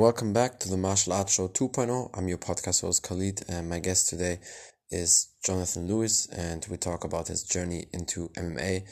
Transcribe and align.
Welcome 0.00 0.32
back 0.32 0.58
to 0.60 0.70
the 0.70 0.78
Martial 0.78 1.12
Arts 1.12 1.34
Show 1.34 1.48
2.0. 1.48 2.16
I'm 2.16 2.26
your 2.26 2.38
podcast 2.38 2.80
host 2.80 3.02
Khalid, 3.02 3.42
and 3.50 3.68
my 3.68 3.80
guest 3.80 4.08
today 4.08 4.38
is 4.90 5.28
Jonathan 5.44 5.86
Lewis, 5.86 6.26
and 6.28 6.66
we 6.70 6.78
talk 6.78 7.04
about 7.04 7.28
his 7.28 7.42
journey 7.42 7.84
into 7.92 8.30
MMA. 8.30 8.84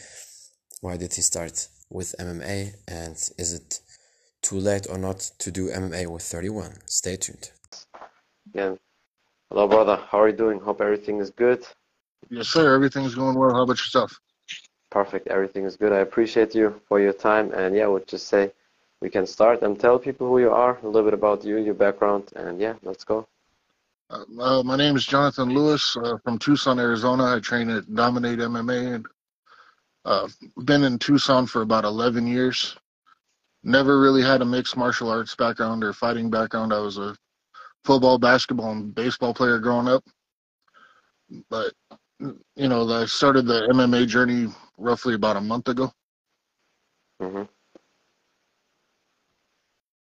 Why 0.83 0.99
did 0.99 1.15
he 1.15 1.23
start 1.23 1.67
with 1.89 2.15
MMA, 2.21 2.75
and 2.87 3.15
is 3.39 3.55
it 3.55 3.81
too 4.43 4.57
late 4.57 4.87
or 4.91 4.99
not 4.99 5.21
to 5.39 5.51
do 5.51 5.71
MMA 5.71 6.09
with 6.09 6.25
31? 6.25 6.77
Stay 6.85 7.17
tuned. 7.17 7.53
Yeah. 8.53 8.75
Hello, 9.49 9.67
brother. 9.67 9.97
How 10.11 10.21
are 10.21 10.29
you 10.29 10.37
doing? 10.37 10.61
Hope 10.61 10.83
everything 10.83 11.21
is 11.21 11.31
good. 11.31 11.65
Yes, 12.29 12.49
sir. 12.49 12.75
Everything's 12.75 13.15
going 13.15 13.39
well. 13.39 13.55
How 13.55 13.63
about 13.63 13.79
yourself? 13.79 14.13
Perfect. 14.91 15.29
Everything 15.29 15.65
is 15.65 15.75
good. 15.75 15.91
I 15.91 16.01
appreciate 16.01 16.55
you 16.55 16.83
for 16.87 17.01
your 17.01 17.15
time. 17.15 17.51
And 17.53 17.75
yeah, 17.75 17.87
we'll 17.87 18.05
just 18.05 18.29
say 18.29 18.53
we 19.01 19.11
can 19.11 19.27
start 19.27 19.63
and 19.63 19.79
tell 19.79 19.99
people 19.99 20.29
who 20.29 20.41
you 20.41 20.51
are, 20.51 20.79
a 20.83 20.87
little 20.87 21.05
bit 21.05 21.15
about 21.15 21.45
you, 21.45 21.59
your 21.59 21.75
background, 21.75 22.31
and 22.37 22.61
yeah, 22.61 22.75
let's 22.83 23.05
go. 23.05 23.27
Uh, 24.11 24.25
uh, 24.41 24.63
my 24.63 24.77
name 24.77 24.97
is 24.97 25.07
Jonathan 25.07 25.51
Lewis 25.51 25.97
uh, 26.03 26.17
from 26.25 26.39
Tucson, 26.39 26.79
Arizona. 26.79 27.37
I 27.37 27.41
train 27.41 27.69
at 27.71 27.95
Dominate 27.95 28.39
MMA 28.39 28.95
and 28.95 29.07
uh, 30.05 30.29
been 30.65 30.85
in 30.85 30.99
Tucson 30.99 31.47
for 31.47 31.63
about 31.63 31.85
11 31.85 32.27
years. 32.27 32.77
Never 33.63 34.01
really 34.01 34.23
had 34.23 34.41
a 34.41 34.47
mixed 34.47 34.77
martial 34.77 35.11
arts 35.11 35.35
background 35.35 35.85
or 35.85 35.93
fighting 35.93 36.31
background. 36.31 36.73
I 36.73 36.79
was 36.79 36.97
a 36.97 37.15
football, 37.85 38.19
basketball, 38.19 38.73
and 38.73 38.95
baseball 38.95 39.35
player 39.35 39.59
growing 39.59 39.89
up. 39.89 40.03
But, 41.51 41.75
you 42.21 42.69
know, 42.69 42.91
I 42.91 43.05
started 43.05 43.47
the 43.47 43.69
MMA 43.73 44.07
journey 44.07 44.47
roughly 44.79 45.15
about 45.15 45.37
a 45.37 45.41
month 45.41 45.69
ago. 45.69 45.93
Mm-hmm. 47.21 47.43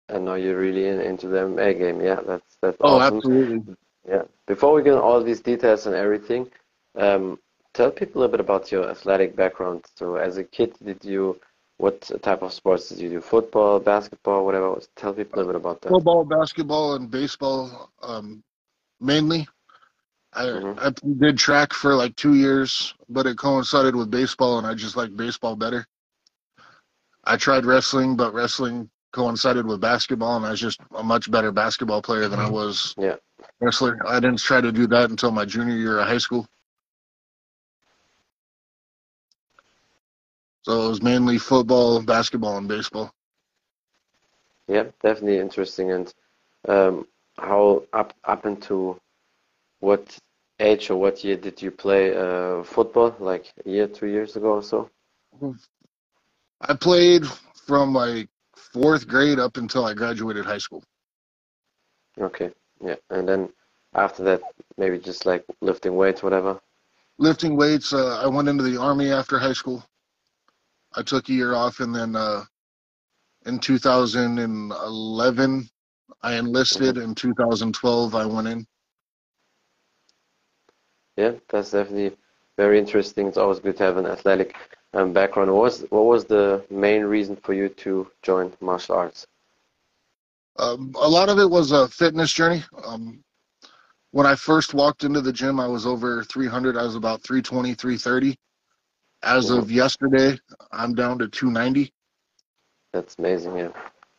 And 0.09 0.25
now 0.25 0.35
you're 0.35 0.59
really 0.59 0.87
in, 0.89 1.01
into 1.01 1.29
the 1.29 1.39
MMA 1.39 1.75
game. 1.75 2.01
Yeah, 2.01 2.21
that's 2.27 2.57
that's 2.63 2.77
Oh, 2.81 2.99
awesome. 2.99 3.17
absolutely. 3.17 3.77
Yeah. 4.09 4.23
Before 4.47 4.73
we 4.75 4.83
get 4.83 4.93
into 4.93 5.03
all 5.03 5.23
these 5.23 5.41
details 5.41 5.87
and 5.87 5.95
everything, 5.95 6.51
um, 6.97 7.39
tell 7.75 7.91
people 7.91 8.21
a 8.21 8.23
little 8.23 8.33
bit 8.33 8.41
about 8.41 8.71
your 8.71 8.89
athletic 8.89 9.35
background. 9.37 9.85
So, 9.97 10.17
as 10.17 10.37
a 10.39 10.45
kid, 10.45 10.75
did 10.85 11.05
you 11.05 11.41
what 11.79 12.11
type 12.23 12.43
of 12.43 12.53
sports 12.53 12.89
did 12.89 12.99
you 13.01 13.11
do? 13.11 13.21
Football, 13.21 13.81
basketball, 13.81 14.45
whatever. 14.45 14.79
Tell 14.97 15.13
people 15.13 15.39
a 15.39 15.39
little 15.43 15.53
bit 15.53 15.61
about 15.61 15.83
that. 15.83 15.91
Football, 15.91 16.25
basketball, 16.25 16.95
and 16.95 17.11
baseball 17.11 17.91
um, 18.03 18.43
mainly. 19.01 19.47
I, 20.33 20.45
Mhm. 20.49 20.79
I 20.79 20.91
did 21.19 21.39
track 21.39 21.73
for 21.73 21.95
like 21.95 22.15
two 22.17 22.35
years, 22.35 22.95
but 23.09 23.27
it 23.27 23.39
coincided 23.39 23.95
with 23.97 24.11
baseball, 24.11 24.59
and 24.59 24.67
I 24.67 24.75
just 24.75 24.97
like 24.97 25.17
baseball 25.17 25.57
better. 25.57 25.87
I 27.25 27.37
tried 27.37 27.65
wrestling, 27.65 28.17
but 28.17 28.33
wrestling 28.35 28.91
coincided 29.17 29.67
with 29.67 29.81
basketball, 29.81 30.37
and 30.37 30.47
I 30.47 30.51
was 30.53 30.61
just 30.61 30.81
a 30.95 31.03
much 31.03 31.31
better 31.31 31.51
basketball 31.51 32.03
player 32.03 32.29
than 32.29 32.39
I 32.41 32.51
was 32.51 32.95
Yeah. 32.99 33.17
wrestler. 33.61 33.99
I 34.07 34.21
didn't 34.21 34.41
try 34.41 34.61
to 34.61 34.73
do 34.73 34.87
that 34.89 35.11
until 35.11 35.33
my 35.33 35.45
junior 35.47 35.77
year 35.77 35.99
of 36.01 36.07
high 36.07 36.19
school. 36.19 36.47
So 40.65 40.87
it 40.87 40.89
was 40.89 41.03
mainly 41.03 41.39
football, 41.39 42.03
basketball, 42.03 42.59
and 42.59 42.69
baseball. 42.69 43.13
Yeah, 44.69 44.85
definitely 45.03 45.39
interesting. 45.39 45.93
And 45.93 46.13
um, 46.69 47.07
how 47.39 47.85
up 47.93 48.15
up 48.25 48.47
into 48.47 49.01
what 49.81 50.19
age 50.61 50.91
or 50.91 50.97
what 50.97 51.25
year 51.25 51.37
did 51.37 51.63
you 51.63 51.71
play 51.71 52.17
uh, 52.17 52.63
football? 52.65 53.15
Like 53.21 53.53
a 53.65 53.71
year, 53.71 53.87
two 53.89 54.07
years 54.09 54.37
ago 54.37 54.55
or 54.55 54.63
so? 54.63 54.91
I 56.61 56.75
played 56.75 57.25
from 57.67 57.93
like 57.95 58.29
fourth 58.77 59.09
grade 59.09 59.39
up 59.39 59.57
until 59.57 59.87
I 59.87 59.95
graduated 59.95 60.45
high 60.45 60.59
school. 60.59 60.85
Okay, 62.21 62.51
yeah. 62.85 62.97
And 63.11 63.27
then 63.27 63.49
after 63.95 64.23
that, 64.25 64.43
maybe 64.77 64.99
just 64.99 65.25
like 65.25 65.45
lifting 65.63 65.97
weights, 65.97 66.23
whatever. 66.23 66.61
lifting 67.19 67.57
weights. 67.57 67.95
Uh, 67.95 68.21
I 68.23 68.27
went 68.27 68.49
into 68.49 68.63
the 68.63 68.79
army 68.79 69.11
after 69.11 69.39
high 69.39 69.55
school. 69.55 69.83
I 70.95 71.03
took 71.03 71.31
a 71.31 71.33
year 71.33 71.55
off, 71.55 71.81
and 71.81 71.95
then 71.95 72.15
uh, 72.17 72.45
in 73.47 73.59
2011, 73.59 75.69
I 76.23 76.35
enlisted. 76.35 76.99
In 76.99 77.15
2012, 77.15 78.15
I 78.15 78.27
went 78.27 78.49
in. 78.49 78.67
Yeah, 81.17 81.33
that's 81.49 81.71
definitely 81.71 82.15
very 82.59 82.79
interesting. 82.79 83.27
It's 83.27 83.39
always 83.39 83.59
good 83.59 83.79
to 83.79 83.85
have 83.85 83.97
an 83.97 84.07
athletic 84.07 84.55
um, 84.95 85.13
background. 85.13 85.53
What 85.53 85.63
was 85.63 85.85
what 85.91 86.07
was 86.07 86.25
the 86.25 86.65
main 86.71 87.03
reason 87.03 87.37
for 87.37 87.55
you 87.55 87.69
to 87.69 88.11
join 88.23 88.53
martial 88.61 88.97
arts? 88.97 89.27
Um, 90.59 90.93
a 91.01 91.09
lot 91.09 91.29
of 91.29 91.39
it 91.39 91.49
was 91.49 91.73
a 91.73 91.89
fitness 91.89 92.33
journey. 92.33 92.65
Um, 92.85 93.23
when 94.13 94.27
I 94.27 94.35
first 94.35 94.73
walked 94.73 95.05
into 95.05 95.21
the 95.21 95.33
gym, 95.33 95.61
I 95.61 95.67
was 95.67 95.87
over 95.87 96.25
300. 96.25 96.77
I 96.77 96.83
was 96.83 96.95
about 96.95 97.23
320, 97.23 97.75
330. 97.75 98.39
As 99.23 99.51
of 99.51 99.71
yesterday, 99.71 100.39
I'm 100.73 100.95
down 100.95 101.19
to 101.19 101.29
290. 101.29 101.93
That's 102.93 103.17
amazing. 103.19 103.57
Yeah. 103.57 103.69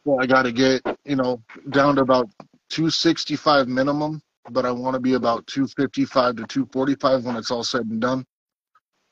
Well, 0.05 0.21
I 0.21 0.27
got 0.27 0.43
to 0.43 0.51
get, 0.51 0.81
you 1.05 1.15
know, 1.15 1.41
down 1.71 1.95
to 1.95 2.01
about 2.01 2.29
265 2.69 3.67
minimum, 3.67 4.21
but 4.51 4.65
I 4.65 4.71
want 4.71 4.93
to 4.93 4.99
be 4.99 5.13
about 5.13 5.47
255 5.47 6.35
to 6.35 6.45
245 6.45 7.25
when 7.25 7.35
it's 7.35 7.49
all 7.49 7.63
said 7.63 7.85
and 7.85 7.99
done. 7.99 8.25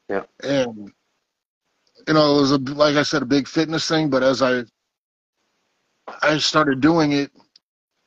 Yeah. 0.09 0.23
And, 0.43 0.91
you 2.07 2.13
know, 2.13 2.37
it 2.37 2.41
was, 2.41 2.51
a, 2.51 2.57
like 2.57 2.95
I 2.95 3.03
said, 3.03 3.21
a 3.21 3.25
big 3.25 3.47
fitness 3.47 3.87
thing, 3.87 4.09
but 4.09 4.23
as 4.23 4.41
I, 4.41 4.63
I 6.21 6.37
started 6.37 6.81
doing 6.81 7.13
it, 7.13 7.31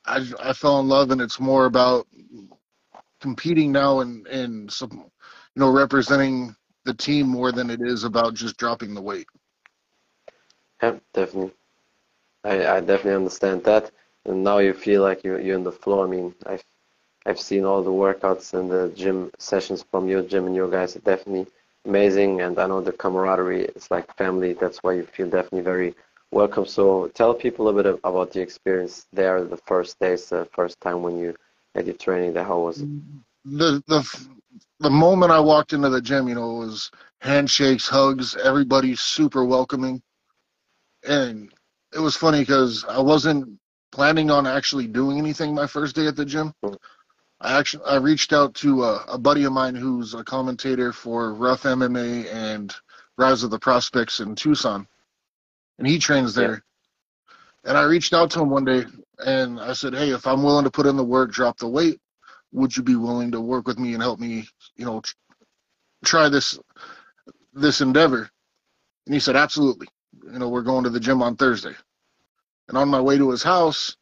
I, 0.07 0.27
I 0.41 0.53
fell 0.53 0.81
in 0.81 0.89
love 0.89 1.11
and 1.11 1.21
it's 1.21 1.41
more 1.41 1.67
about 1.67 2.07
competing 3.21 3.73
now 3.73 4.01
and, 4.01 4.27
and 4.29 4.71
some, 4.71 4.91
you 4.93 5.61
know, 5.61 5.71
representing 5.71 6.55
the 6.85 6.95
team 6.95 7.29
more 7.29 7.53
than 7.53 7.71
it 7.71 7.81
is 7.83 8.05
about 8.05 8.35
just 8.35 8.57
dropping 8.57 8.95
the 8.95 9.03
weight. 9.03 9.27
Yeah, 10.83 10.97
definitely. 11.13 11.53
I, 12.45 12.77
I 12.77 12.81
definitely 12.81 13.15
understand 13.15 13.65
that. 13.65 13.91
And 14.25 14.45
now 14.45 14.59
you 14.59 14.73
feel 14.73 15.03
like 15.03 15.25
you're 15.25 15.41
you're 15.41 15.57
in 15.57 15.65
the 15.65 15.73
flow. 15.73 16.05
I 16.05 16.07
mean, 16.07 16.35
I've 16.47 16.65
I've 17.27 17.41
seen 17.41 17.65
all 17.65 17.83
the 17.83 17.91
workouts 17.91 18.55
and 18.55 18.71
the 18.71 18.93
gym 18.95 19.31
sessions 19.39 19.85
from 19.91 20.09
your 20.09 20.23
gym 20.23 20.47
and 20.47 20.55
your 20.55 20.71
guys 20.71 20.95
definitely 20.95 21.47
amazing. 21.87 22.41
And 22.41 22.59
I 22.59 22.67
know 22.67 22.81
the 22.81 22.93
camaraderie 22.93 23.65
is 23.65 23.91
like 23.91 24.15
family. 24.17 24.53
That's 24.55 24.79
why 24.83 24.93
you 24.95 25.05
feel 25.05 25.29
definitely 25.29 25.63
very 25.63 25.95
welcome. 26.33 26.67
So 26.67 27.09
tell 27.15 27.35
people 27.35 27.69
a 27.69 27.73
bit 27.73 27.87
of- 27.87 28.01
about 28.05 28.33
the 28.33 28.41
experience 28.41 29.07
there, 29.13 29.43
the 29.45 29.57
first 29.59 29.99
days, 30.01 30.29
the 30.31 30.45
first 30.53 30.81
time 30.81 31.03
when 31.03 31.19
you 31.19 31.35
had 31.75 31.87
your 31.87 31.97
training 31.97 32.33
there. 32.35 32.45
How 32.45 32.61
was 32.61 32.83
it? 32.83 32.91
the 33.45 33.83
the 33.87 34.29
the 34.81 34.91
moment 34.91 35.33
I 35.33 35.41
walked 35.41 35.73
into 35.73 35.89
the 35.89 36.01
gym, 36.01 36.29
you 36.29 36.35
know, 36.35 36.57
it 36.57 36.67
was 36.67 36.91
handshakes, 37.21 37.89
hugs, 37.89 38.37
everybody's 38.37 39.01
super 39.01 39.45
welcoming, 39.45 40.03
and 41.07 41.53
it 41.95 42.01
was 42.01 42.17
funny 42.17 42.41
because 42.41 42.85
I 42.85 43.01
wasn't 43.01 43.59
planning 43.93 44.31
on 44.31 44.47
actually 44.47 44.87
doing 44.87 45.19
anything 45.19 45.55
my 45.55 45.67
first 45.67 45.95
day 45.97 46.07
at 46.07 46.17
the 46.17 46.25
gym. 46.25 46.53
Mm. 46.65 46.77
I 47.41 47.59
actually 47.59 47.85
I 47.85 47.97
reached 47.97 48.33
out 48.33 48.55
to 48.57 48.83
a, 48.85 49.05
a 49.09 49.19
buddy 49.19 49.45
of 49.45 49.53
mine 49.53 49.77
who's 49.77 50.15
a 50.15 50.25
commentator 50.25 50.93
for 50.93 51.33
Rough 51.35 51.63
MMA 51.63 52.33
and 52.33 52.75
Rise 53.17 53.45
of 53.45 53.51
the 53.51 53.59
Prospects 53.61 54.19
in 54.21 54.35
Tucson, 54.35 54.89
and 55.79 55.87
he 55.87 55.99
trains 55.99 56.35
there. 56.35 56.65
And 57.65 57.77
I 57.79 57.85
reached 57.85 58.13
out 58.13 58.31
to 58.33 58.41
him 58.41 58.51
one 58.51 58.65
day 58.65 58.85
and 59.25 59.61
I 59.61 59.73
said, 59.73 59.95
"Hey, 59.95 60.11
if 60.11 60.27
I'm 60.27 60.43
willing 60.43 60.65
to 60.65 60.71
put 60.71 60.87
in 60.87 60.97
the 60.97 61.05
work, 61.05 61.31
drop 61.31 61.59
the 61.59 61.69
weight, 61.69 62.01
would 62.53 62.77
you 62.77 62.83
be 62.83 62.97
willing 62.97 63.31
to 63.33 63.41
work 63.41 63.69
with 63.69 63.79
me 63.79 63.95
and 63.95 64.03
help 64.03 64.19
me, 64.19 64.49
you 64.77 64.85
know, 64.85 65.03
try 66.05 66.29
this 66.29 66.59
this 67.53 67.81
endeavor?" 67.81 68.31
And 69.07 69.15
he 69.15 69.21
said, 69.21 69.37
"Absolutely. 69.37 69.87
You 70.25 70.41
know, 70.41 70.49
we're 70.49 70.63
going 70.63 70.85
to 70.85 70.91
the 70.91 71.01
gym 71.01 71.23
on 71.23 71.37
Thursday." 71.37 71.77
And 72.69 72.77
on 72.77 72.89
my 72.89 73.01
way 73.01 73.17
to 73.17 73.31
his 73.31 73.45
house, 73.45 73.97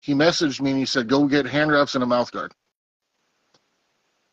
he 0.00 0.12
messaged 0.14 0.60
me 0.60 0.70
and 0.70 0.78
he 0.78 0.86
said, 0.86 1.08
"Go 1.08 1.26
get 1.26 1.46
hand 1.46 1.72
wraps 1.72 1.94
and 1.94 2.04
a 2.04 2.06
mouth 2.06 2.30
guard." 2.32 2.52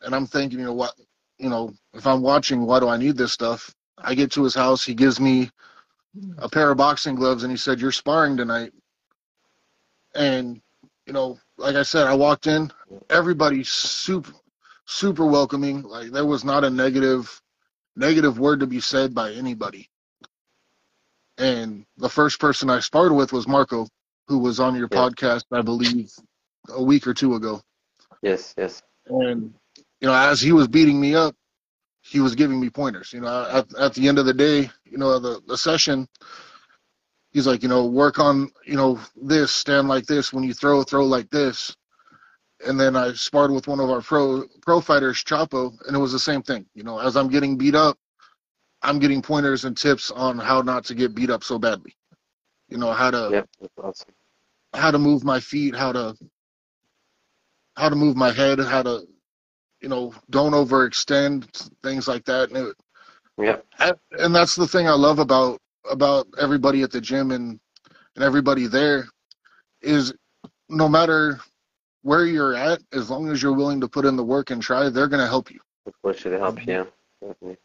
And 0.01 0.16
I'm 0.16 0.28
thinking, 0.28 0.60
you 0.60 0.66
know 0.66 0.74
what, 0.74 0.94
you 1.40 1.50
know, 1.50 1.74
if 1.94 2.07
I'm 2.07 2.22
watching, 2.22 2.66
why 2.66 2.80
do 2.80 2.90
I 2.90 2.98
need 2.98 3.18
this 3.18 3.34
stuff? 3.34 3.74
I 3.98 4.16
get 4.16 4.31
to 4.34 4.44
his 4.44 4.56
house, 4.56 4.86
he 4.86 4.94
gives 4.96 5.19
me 5.19 5.50
a 6.38 6.50
pair 6.50 6.72
of 6.72 6.78
boxing 6.78 7.16
gloves 7.16 7.44
and 7.44 7.51
he 7.51 7.57
said, 7.57 7.80
"You're 7.80 7.92
sparring 7.92 8.38
tonight." 8.38 8.74
And 10.16 10.62
you 11.07 11.13
know, 11.13 11.40
like 11.57 11.75
I 11.75 11.84
said, 11.84 12.07
I 12.07 12.16
walked 12.16 12.48
in, 12.48 12.72
everybody 13.10 13.63
super 13.63 14.34
super 14.88 15.25
welcoming. 15.25 15.84
Like 15.84 16.12
there 16.12 16.25
was 16.25 16.44
not 16.45 16.63
a 16.66 16.69
negative 16.69 17.42
negative 17.95 18.40
word 18.40 18.62
to 18.62 18.68
be 18.68 18.81
said 18.81 19.16
by 19.16 19.34
anybody. 19.34 19.90
And 21.40 21.86
the 21.98 22.10
first 22.10 22.40
person 22.40 22.69
I 22.69 22.80
sparred 22.81 23.13
with 23.13 23.34
was 23.34 23.48
Marco, 23.48 23.88
who 24.28 24.40
was 24.40 24.60
on 24.60 24.75
your 24.75 24.90
Yeah. 24.92 25.07
podcast, 25.07 25.45
I 25.52 25.62
believe, 25.62 26.12
a 26.69 26.84
week 26.84 27.07
or 27.07 27.13
two 27.16 27.36
ago. 27.36 27.62
Yes, 28.24 28.56
yes. 28.57 28.84
And 29.07 29.54
you 30.01 30.07
know, 30.07 30.13
as 30.13 30.42
he 30.42 30.51
was 30.51 30.68
beating 30.68 31.00
me 31.00 31.16
up, 31.16 31.36
he 32.01 32.19
was 32.19 32.36
giving 32.36 32.60
me 32.60 32.69
pointers. 32.69 33.13
You 33.13 33.22
know, 33.22 33.48
at, 33.51 33.74
at 33.78 33.94
the 33.94 34.07
end 34.07 34.19
of 34.19 34.25
the 34.25 34.34
day, 34.34 34.69
you 34.86 34.98
know, 34.98 35.19
the, 35.19 35.42
the 35.48 35.57
session, 35.57 36.07
he's 37.31 37.48
like, 37.48 37.62
you 37.63 37.69
know, 37.69 37.86
work 37.86 38.19
on, 38.19 38.50
you 38.66 38.75
know, 38.75 39.00
this, 39.22 39.51
stand 39.51 39.88
like 39.88 40.06
this. 40.06 40.34
When 40.34 40.44
you 40.44 40.54
throw, 40.54 40.84
throw 40.84 41.06
like 41.06 41.30
this. 41.30 41.75
And 42.66 42.80
then 42.80 42.96
I 42.96 43.13
sparred 43.13 43.51
with 43.51 43.68
one 43.68 43.80
of 43.80 43.90
our 43.90 44.01
pro 44.01 44.44
pro 44.62 44.81
fighters, 44.81 45.24
Chapo, 45.24 45.72
and 45.88 45.96
it 45.96 46.00
was 46.00 46.12
the 46.12 46.19
same 46.19 46.42
thing. 46.42 46.66
You 46.74 46.84
know, 46.84 47.00
as 47.00 47.16
I'm 47.16 47.30
getting 47.30 47.57
beat 47.57 47.75
up, 47.75 47.98
I'm 48.81 49.00
getting 49.00 49.22
pointers 49.22 49.63
and 49.63 49.78
tips 49.78 50.12
on 50.12 50.38
how 50.38 50.62
not 50.62 50.84
to 50.86 50.95
get 50.95 51.16
beat 51.16 51.30
up 51.30 51.44
so 51.44 51.57
badly. 51.57 51.95
You 52.68 52.78
know, 52.78 52.92
how 52.92 53.12
to 53.12 53.45
that's 53.62 53.72
awesome. 53.81 54.13
how 54.74 54.92
to 54.92 55.00
move 55.00 55.24
my 55.24 55.40
feet, 55.40 55.74
how 55.74 55.94
to 55.94 56.18
how 57.78 57.88
to 57.88 57.95
move 57.95 58.18
my 58.18 58.31
head, 58.31 58.60
how 58.60 58.84
to 58.84 59.07
you 59.81 59.90
know, 59.90 60.14
don't 60.30 60.54
overextend, 60.54 61.46
things 61.84 62.08
like 62.08 62.26
that. 62.26 62.50
And 62.50 62.68
it, 62.68 62.76
Yeah, 63.38 63.58
and 64.20 64.36
that's 64.36 64.56
the 64.56 64.68
thing 64.68 64.88
I 64.88 64.94
love 64.94 65.20
about 65.20 65.62
about 65.90 66.28
everybody 66.40 66.84
at 66.84 66.92
the 66.92 67.02
gym 67.02 67.31
and 67.31 67.60
and 68.16 68.24
everybody 68.24 68.68
there 68.68 69.08
is 69.81 70.14
no 70.70 70.88
matter 70.90 71.40
where 72.04 72.26
you're 72.26 72.56
at, 72.56 72.81
as 72.94 73.10
long 73.10 73.30
as 73.30 73.42
you're 73.42 73.54
willing 73.54 73.81
to 73.81 73.88
put 73.88 74.06
in 74.06 74.16
the 74.16 74.24
work 74.24 74.52
and 74.52 74.62
try, 74.62 74.90
they're 74.90 75.08
gonna 75.08 75.28
help 75.28 75.52
you. 75.52 75.60
of 75.86 75.94
course 76.02 76.26
it'll 76.26 76.40
help. 76.40 76.66
Yeah, 76.68 76.86
definitely. 77.22 77.58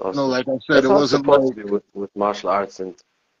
Awesome. 0.00 0.16
No, 0.16 0.26
like 0.26 0.48
I 0.48 0.58
said, 0.66 0.84
That's 0.84 0.86
it 0.86 0.90
wasn't 0.90 1.26
supposed 1.26 1.48
like 1.48 1.56
to 1.56 1.64
be 1.64 1.70
with, 1.70 1.84
with 1.94 2.14
martial 2.16 2.50
arts 2.50 2.80
and 2.80 2.94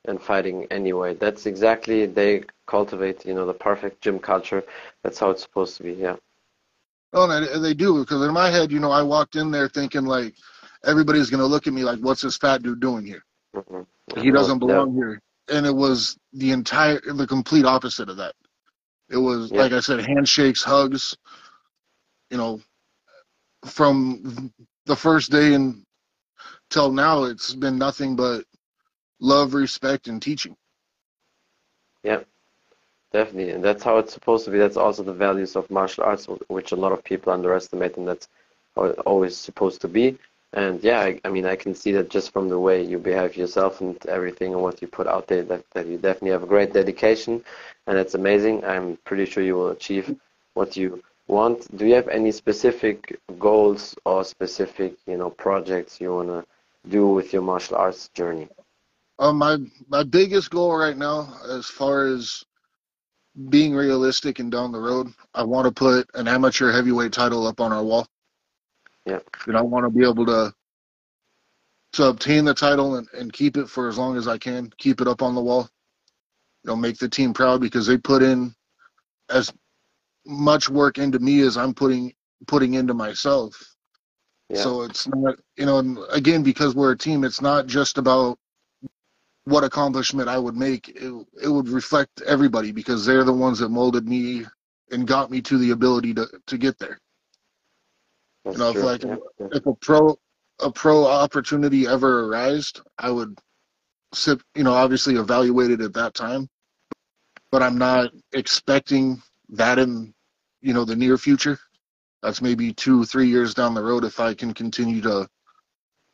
and 0.06 0.22
fighting 0.22 0.66
anyway. 0.70 1.14
That's 1.14 1.46
exactly 1.46 2.06
they 2.06 2.44
cultivate, 2.66 3.26
you 3.26 3.34
know, 3.34 3.46
the 3.46 3.54
perfect 3.54 4.00
gym 4.02 4.18
culture. 4.18 4.64
That's 5.02 5.18
how 5.18 5.30
it's 5.30 5.42
supposed 5.42 5.76
to 5.78 5.82
be. 5.82 5.92
Yeah. 5.92 6.16
Oh, 7.16 7.30
and 7.30 7.64
they, 7.64 7.74
do 7.74 8.00
because 8.00 8.22
in 8.26 8.32
my 8.34 8.50
head, 8.50 8.72
you 8.72 8.80
know, 8.80 8.92
I 8.92 9.02
walked 9.02 9.36
in 9.36 9.50
there 9.50 9.68
thinking 9.68 10.04
like 10.06 10.34
everybody's 10.84 11.30
gonna 11.30 11.46
look 11.46 11.66
at 11.66 11.74
me 11.74 11.84
like, 11.84 12.00
what's 12.00 12.22
this 12.22 12.36
fat 12.38 12.62
dude 12.62 12.80
doing 12.80 13.04
here? 13.06 13.24
hmm 13.54 13.82
He 14.16 14.30
doesn't 14.32 14.60
belong 14.60 14.94
here. 14.94 15.20
And 15.50 15.66
it 15.66 15.74
was 15.74 16.18
the 16.32 16.52
entire, 16.52 17.00
the 17.00 17.26
complete 17.26 17.64
opposite 17.66 18.08
of 18.10 18.18
that. 18.18 18.34
It 19.10 19.18
was, 19.18 19.52
Yeah. 19.52 19.62
like 19.62 19.72
I 19.72 19.80
said, 19.80 20.00
handshakes, 20.04 20.62
hugs. 20.64 21.16
You 22.30 22.38
know, 22.38 22.60
from 23.66 24.52
the 24.86 24.96
first 24.96 25.30
day 25.30 25.54
and 25.54 25.84
till 26.70 26.92
now, 26.92 27.24
it's 27.24 27.54
been 27.54 27.78
nothing 27.78 28.16
but 28.16 28.44
love, 29.20 29.54
respect, 29.54 30.08
and 30.08 30.22
teaching. 30.22 30.56
Definitely, 33.12 33.52
and 33.52 33.64
that's 33.64 33.82
how 33.82 33.98
it's 33.98 34.12
supposed 34.12 34.44
to 34.44 34.50
be. 34.50 34.58
That's 34.58 34.76
also 34.76 35.02
the 35.02 35.12
values 35.12 35.56
of 35.56 35.70
martial 35.70 36.04
arts, 36.04 36.26
which 36.48 36.72
a 36.72 36.76
lot 36.76 36.92
of 36.92 37.04
people 37.04 37.32
underestimate, 37.32 37.96
and 37.96 38.06
that's 38.06 38.28
how 38.74 38.84
it's 38.84 38.98
always 39.00 39.36
supposed 39.36 39.80
to 39.82 39.88
be. 39.88 40.18
And 40.52 40.82
yeah, 40.82 41.00
I, 41.00 41.20
I 41.24 41.28
mean, 41.28 41.46
I 41.46 41.56
can 41.56 41.74
see 41.74 41.92
that 41.92 42.10
just 42.10 42.32
from 42.32 42.48
the 42.48 42.58
way 42.58 42.82
you 42.82 42.98
behave 42.98 43.36
yourself 43.36 43.80
and 43.80 44.04
everything 44.06 44.52
and 44.54 44.62
what 44.62 44.80
you 44.80 44.88
put 44.88 45.06
out 45.06 45.28
there, 45.28 45.42
that, 45.44 45.64
that 45.72 45.86
you 45.86 45.98
definitely 45.98 46.30
have 46.30 46.42
a 46.42 46.46
great 46.46 46.72
dedication, 46.72 47.44
and 47.86 47.98
it's 47.98 48.14
amazing. 48.14 48.64
I'm 48.64 48.98
pretty 49.04 49.26
sure 49.26 49.42
you 49.42 49.54
will 49.54 49.70
achieve 49.70 50.14
what 50.54 50.76
you 50.76 51.02
want. 51.28 51.76
Do 51.76 51.86
you 51.86 51.94
have 51.94 52.08
any 52.08 52.32
specific 52.32 53.18
goals 53.38 53.94
or 54.04 54.24
specific, 54.24 54.94
you 55.06 55.16
know, 55.16 55.30
projects 55.30 56.00
you 56.00 56.14
want 56.14 56.28
to 56.28 56.44
do 56.88 57.08
with 57.08 57.32
your 57.32 57.42
martial 57.42 57.76
arts 57.76 58.08
journey? 58.08 58.48
Um, 59.18 59.38
my 59.38 59.58
my 59.88 60.02
biggest 60.02 60.50
goal 60.50 60.76
right 60.76 60.96
now, 60.96 61.38
as 61.48 61.66
far 61.66 62.06
as 62.06 62.44
being 63.48 63.74
realistic 63.74 64.38
and 64.38 64.50
down 64.50 64.72
the 64.72 64.80
road, 64.80 65.08
I 65.34 65.44
want 65.44 65.66
to 65.66 65.72
put 65.72 66.08
an 66.14 66.26
amateur 66.26 66.72
heavyweight 66.72 67.12
title 67.12 67.46
up 67.46 67.60
on 67.60 67.72
our 67.72 67.84
wall. 67.84 68.06
Yeah. 69.04 69.20
And 69.46 69.56
I 69.56 69.60
want 69.60 69.84
to 69.84 69.90
be 69.90 70.04
able 70.04 70.26
to 70.26 70.52
to 71.92 72.06
obtain 72.08 72.44
the 72.44 72.52
title 72.52 72.96
and, 72.96 73.08
and 73.14 73.32
keep 73.32 73.56
it 73.56 73.68
for 73.68 73.88
as 73.88 73.96
long 73.96 74.16
as 74.16 74.28
I 74.28 74.36
can. 74.36 74.70
Keep 74.78 75.00
it 75.00 75.08
up 75.08 75.22
on 75.22 75.34
the 75.34 75.40
wall. 75.40 75.68
You 76.64 76.68
know, 76.68 76.76
make 76.76 76.98
the 76.98 77.08
team 77.08 77.32
proud 77.32 77.60
because 77.60 77.86
they 77.86 77.96
put 77.96 78.22
in 78.22 78.54
as 79.30 79.52
much 80.26 80.68
work 80.68 80.98
into 80.98 81.18
me 81.18 81.40
as 81.40 81.56
I'm 81.56 81.72
putting 81.74 82.12
putting 82.46 82.74
into 82.74 82.94
myself. 82.94 83.54
Yeah. 84.48 84.62
So 84.62 84.82
it's 84.82 85.08
not, 85.08 85.36
you 85.56 85.66
know, 85.66 85.78
and 85.78 85.98
again, 86.10 86.42
because 86.42 86.74
we're 86.74 86.92
a 86.92 86.98
team, 86.98 87.24
it's 87.24 87.40
not 87.40 87.66
just 87.66 87.98
about 87.98 88.38
what 89.46 89.64
accomplishment 89.64 90.28
I 90.28 90.38
would 90.38 90.56
make. 90.56 90.88
It, 90.88 91.12
it 91.42 91.48
would 91.48 91.68
reflect 91.68 92.20
everybody 92.22 92.72
because 92.72 93.06
they're 93.06 93.24
the 93.24 93.32
ones 93.32 93.60
that 93.60 93.70
molded 93.70 94.06
me 94.06 94.44
and 94.90 95.06
got 95.06 95.30
me 95.30 95.40
to 95.42 95.56
the 95.56 95.70
ability 95.70 96.14
to, 96.14 96.26
to 96.46 96.58
get 96.58 96.78
there. 96.78 96.98
That's 98.44 98.58
you 98.58 98.62
know, 98.64 98.70
if 98.70 98.76
like- 98.82 99.02
Yeah. 99.02 99.16
If 99.52 99.66
a 99.66 99.74
pro 99.74 100.18
a 100.60 100.70
pro 100.70 101.04
opportunity 101.06 101.86
ever 101.86 102.26
arised, 102.26 102.80
I 102.98 103.10
would 103.10 103.38
sit, 104.14 104.40
you 104.54 104.64
know, 104.64 104.72
obviously 104.72 105.16
evaluate 105.16 105.70
it 105.70 105.80
at 105.82 105.92
that 105.94 106.14
time. 106.14 106.48
But 107.52 107.62
I'm 107.62 107.76
not 107.76 108.10
expecting 108.32 109.22
that 109.50 109.78
in, 109.78 110.14
you 110.62 110.72
know, 110.72 110.84
the 110.86 110.96
near 110.96 111.18
future. 111.18 111.58
That's 112.22 112.40
maybe 112.40 112.72
two, 112.72 113.04
three 113.04 113.28
years 113.28 113.52
down 113.54 113.74
the 113.74 113.82
road 113.82 114.04
if 114.04 114.18
I 114.18 114.34
can 114.34 114.52
continue 114.54 115.00
to 115.02 115.28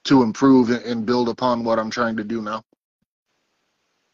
to 0.04 0.22
improve 0.24 0.70
and 0.70 1.06
build 1.06 1.28
upon 1.28 1.62
what 1.62 1.78
I'm 1.78 1.90
trying 1.90 2.16
to 2.16 2.24
do 2.24 2.42
now. 2.42 2.62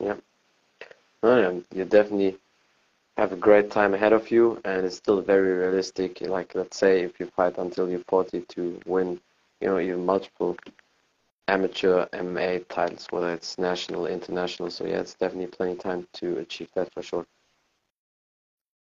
Oh, 0.00 1.37
yeah, 1.39 1.61
you 1.75 1.85
definitely 1.85 2.39
have 3.17 3.33
a 3.33 3.37
great 3.37 3.71
time 3.71 3.95
ahead 3.95 4.12
of 4.12 4.31
you, 4.31 4.61
and 4.65 4.85
it's 4.87 4.97
still 4.97 5.21
very 5.21 5.53
realistic. 5.53 6.21
Like, 6.21 6.55
let's 6.55 6.77
say 6.77 7.03
if 7.03 7.19
you 7.21 7.27
fight 7.27 7.59
until 7.59 7.89
you're 7.89 8.00
40 8.09 8.43
to 8.43 8.81
win, 8.87 9.21
you 9.61 9.69
know, 9.69 9.79
even 9.79 10.05
multiple 10.06 10.56
amateur 11.49 12.06
MMA 12.12 12.61
titles, 12.61 13.06
whether 13.11 13.33
it's 13.33 13.59
national, 13.59 14.06
international. 14.06 14.71
So 14.71 14.85
yeah, 14.87 15.00
it's 15.00 15.15
definitely 15.15 15.49
plenty 15.49 15.73
of 15.73 15.79
time 15.81 16.06
to 16.15 16.39
achieve 16.39 16.71
that 16.75 16.93
for 16.93 17.03
sure. 17.03 17.27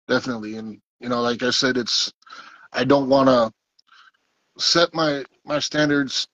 definitely 0.09 0.57
and 0.57 0.81
you 1.01 1.09
know 1.09 1.21
like 1.23 1.43
i 1.43 1.51
said 1.51 1.77
it's 1.77 2.12
i 2.73 2.85
don't 2.85 3.09
want 3.09 3.29
to 3.29 3.53
set 4.59 4.95
my 4.95 5.25
my 5.45 5.59
standards 5.59 6.29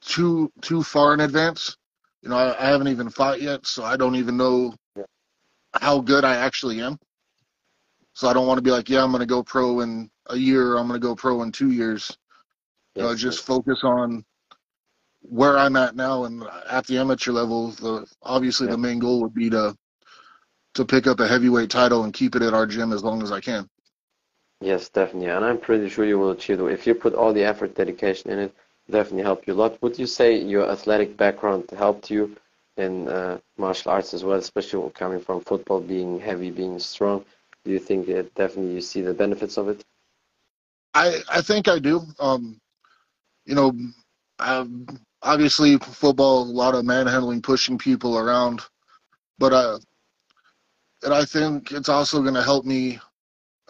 too 0.00 0.50
too 0.60 0.82
far 0.82 1.14
in 1.14 1.20
advance 1.20 1.76
you 2.22 2.28
know 2.28 2.36
I, 2.36 2.66
I 2.66 2.70
haven't 2.70 2.88
even 2.88 3.10
fought 3.10 3.40
yet 3.42 3.66
so 3.66 3.84
i 3.84 3.96
don't 3.96 4.16
even 4.16 4.36
know 4.36 4.74
Yeah. 4.96 5.04
how 5.80 6.00
good 6.00 6.24
i 6.24 6.36
actually 6.36 6.80
am 6.80 6.98
so 8.14 8.28
i 8.28 8.32
don't 8.32 8.46
want 8.46 8.58
to 8.58 8.62
be 8.62 8.70
like 8.70 8.88
yeah 8.88 9.02
i'm 9.02 9.10
going 9.10 9.20
to 9.20 9.26
go 9.26 9.42
pro 9.42 9.80
in 9.80 10.10
a 10.28 10.36
year 10.36 10.72
or 10.72 10.78
i'm 10.78 10.88
going 10.88 11.00
to 11.00 11.06
go 11.06 11.14
pro 11.14 11.42
in 11.42 11.52
two 11.52 11.70
years 11.72 12.16
you 12.96 13.02
know 13.02 13.14
just 13.14 13.44
focus 13.44 13.80
on 13.82 14.24
where 15.22 15.58
i'm 15.58 15.76
at 15.76 15.96
now 15.96 16.24
and 16.24 16.42
at 16.68 16.86
the 16.86 16.98
amateur 16.98 17.32
level 17.32 17.70
the 17.72 18.06
obviously 18.22 18.66
Yeah. 18.66 18.72
the 18.72 18.78
main 18.78 18.98
goal 18.98 19.20
would 19.22 19.34
be 19.34 19.50
to 19.50 19.76
to 20.74 20.84
pick 20.84 21.06
up 21.06 21.20
a 21.20 21.28
heavyweight 21.28 21.70
title 21.70 22.04
and 22.04 22.14
keep 22.14 22.34
it 22.34 22.42
at 22.42 22.54
our 22.54 22.66
gym 22.66 22.92
as 22.92 23.02
long 23.04 23.22
as 23.22 23.32
i 23.32 23.40
can 23.40 23.68
Yes, 24.62 24.88
definitely. 24.88 25.28
And 25.28 25.44
I'm 25.44 25.58
pretty 25.58 25.88
sure 25.88 26.04
you 26.04 26.20
will 26.20 26.30
achieve 26.30 26.60
it. 26.60 26.72
If 26.72 26.86
you 26.86 26.94
put 26.94 27.14
all 27.14 27.32
the 27.32 27.42
effort, 27.42 27.74
dedication 27.74 28.30
in 28.30 28.38
it, 28.38 28.54
definitely 28.90 29.22
help 29.22 29.46
you 29.46 29.54
a 29.54 29.56
lot. 29.56 29.80
Would 29.82 29.98
you 29.98 30.06
say 30.06 30.38
your 30.40 30.70
athletic 30.70 31.16
background 31.16 31.70
helped 31.76 32.10
you 32.10 32.36
in 32.76 33.08
uh, 33.08 33.38
martial 33.56 33.90
arts 33.92 34.14
as 34.14 34.24
well, 34.24 34.38
especially 34.38 34.90
coming 34.90 35.20
from 35.20 35.40
football, 35.40 35.80
being 35.80 36.18
heavy, 36.20 36.50
being 36.50 36.78
strong? 36.78 37.24
Do 37.64 37.70
you 37.70 37.78
think 37.78 38.06
that 38.06 38.34
definitely 38.34 38.74
you 38.74 38.80
see 38.80 39.02
the 39.02 39.14
benefits 39.14 39.56
of 39.56 39.68
it? 39.68 39.84
I 40.94 41.20
I 41.28 41.40
think 41.42 41.68
I 41.68 41.78
do. 41.78 42.02
Um, 42.18 42.60
you 43.46 43.54
know, 43.54 43.72
i 44.38 44.66
obviously 45.22 45.76
football, 45.78 46.42
a 46.42 46.44
lot 46.44 46.74
of 46.74 46.84
manhandling, 46.84 47.42
pushing 47.42 47.78
people 47.78 48.18
around, 48.18 48.60
but 49.38 49.52
uh, 49.52 49.78
and 51.02 51.14
I 51.14 51.24
think 51.24 51.72
it's 51.72 51.88
also 51.88 52.20
going 52.22 52.34
to 52.34 52.42
help 52.42 52.64
me 52.64 52.98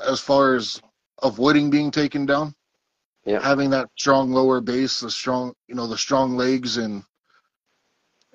as 0.07 0.21
far 0.21 0.55
as 0.55 0.81
avoiding 1.23 1.71
being 1.71 1.91
taken 1.91 2.27
down. 2.27 2.55
Yeah. 3.25 3.41
Having 3.41 3.71
that 3.71 3.89
strong 3.99 4.31
lower 4.33 4.61
base, 4.61 5.01
the 5.01 5.11
strong, 5.11 5.55
you 5.69 5.75
know, 5.75 5.87
the 5.87 5.99
strong 5.99 6.37
legs 6.37 6.77
and 6.77 7.03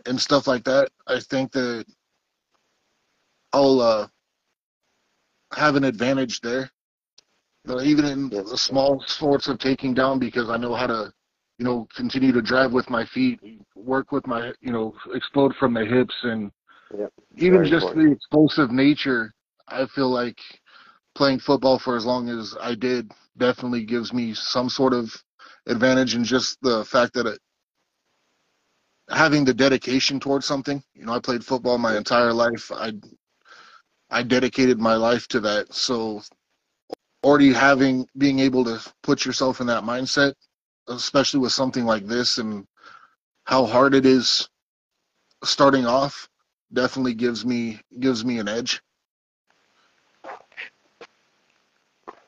and 0.06 0.20
stuff 0.20 0.48
like 0.48 0.64
that. 0.66 0.90
I 1.08 1.20
think 1.20 1.52
that 1.54 1.86
I'll 3.54 3.80
uh, 3.82 4.08
have 5.54 5.76
an 5.76 5.84
advantage 5.84 6.42
there. 6.42 6.70
Know, 7.66 7.82
even 7.82 8.06
in 8.06 8.30
Yes. 8.30 8.50
the 8.50 8.58
small 8.58 9.04
sorts 9.08 9.48
of 9.48 9.60
taking 9.60 9.94
down 9.94 10.20
because 10.20 10.50
I 10.50 10.58
know 10.58 10.74
how 10.74 10.88
to, 10.88 11.12
you 11.58 11.66
know, 11.66 11.88
continue 11.96 12.32
to 12.32 12.42
drive 12.42 12.72
with 12.72 12.90
my 12.90 13.06
feet, 13.06 13.40
work 13.76 14.12
with 14.12 14.26
my, 14.26 14.54
you 14.62 14.72
know, 14.72 14.94
explode 15.14 15.54
from 15.60 15.74
the 15.74 15.86
hips 15.86 16.16
and 16.24 16.52
Yeah, 16.98 17.08
even 17.38 17.64
very 17.64 17.66
just 17.66 17.88
important. 17.88 17.94
the 17.94 18.12
explosive 18.12 18.72
nature. 18.72 19.34
I 19.68 19.86
feel 19.88 20.10
like 20.10 20.38
playing 21.18 21.40
football 21.40 21.80
for 21.80 21.98
as 21.98 22.06
long 22.06 22.30
as 22.30 22.56
I 22.62 22.76
did 22.76 23.12
definitely 23.38 23.84
gives 23.84 24.14
me 24.14 24.34
some 24.36 24.70
sort 24.70 24.94
of 24.94 25.14
advantage 25.66 26.14
and 26.16 26.24
just 26.24 26.58
the 26.62 26.86
fact 26.86 27.14
that 27.16 27.26
it, 27.26 27.40
having 29.10 29.44
the 29.44 29.54
dedication 29.54 30.20
towards 30.20 30.46
something. 30.46 30.82
You 30.94 31.06
know, 31.06 31.14
I 31.14 31.20
played 31.20 31.44
football 31.44 31.78
my 31.80 31.98
entire 31.98 32.34
life. 32.34 32.72
I 32.74 32.94
I 34.10 34.24
dedicated 34.24 34.80
my 34.80 34.96
life 34.96 35.28
to 35.30 35.40
that. 35.42 35.74
So 35.74 36.22
already 37.24 37.52
having 37.52 38.08
being 38.18 38.40
able 38.40 38.64
to 38.66 38.80
put 39.04 39.26
yourself 39.26 39.60
in 39.60 39.68
that 39.68 39.84
mindset, 39.84 40.34
especially 40.88 41.40
with 41.42 41.52
something 41.52 41.86
like 41.86 42.08
this 42.08 42.38
and 42.38 42.66
how 43.46 43.66
hard 43.66 43.96
it 43.96 44.06
is 44.06 44.48
starting 45.44 45.86
off, 45.86 46.30
definitely 46.74 47.14
gives 47.16 47.46
me 47.46 47.82
gives 48.00 48.24
me 48.24 48.40
an 48.40 48.48
edge. 48.48 48.82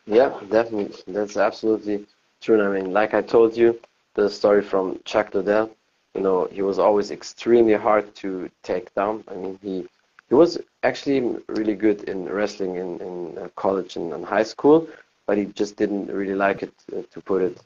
Yeah, 0.10 0.40
definitely. 0.50 1.14
That's 1.14 1.38
absolutely 1.38 2.06
true. 2.42 2.62
I 2.64 2.82
mean, 2.82 2.92
like 2.94 3.14
I 3.14 3.22
told 3.22 3.56
you, 3.56 3.80
the 4.16 4.30
story 4.30 4.62
from 4.62 5.00
Chuck 5.06 5.34
Liddell, 5.34 5.70
you 6.16 6.22
know, 6.22 6.46
he 6.52 6.62
was 6.62 6.80
always 6.80 7.12
extremely 7.12 7.76
hard 7.76 8.14
to 8.16 8.50
take 8.64 8.94
down. 8.96 9.24
I 9.30 9.36
mean, 9.36 9.60
he 9.64 9.88
he 10.30 10.36
was 10.36 10.60
actually 10.84 11.22
really 11.48 11.76
good 11.76 12.04
in 12.04 12.26
wrestling 12.30 12.76
in, 12.76 13.00
in 13.02 13.38
uh, 13.38 13.48
college 13.56 13.96
and, 13.96 14.14
and 14.14 14.26
high 14.26 14.44
school, 14.44 14.88
but 15.28 15.38
he 15.38 15.46
just 15.46 15.76
didn't 15.78 16.08
really 16.12 16.36
like 16.36 16.62
it 16.64 16.74
uh, 16.96 17.02
to 17.12 17.22
put 17.22 17.42
it 17.42 17.58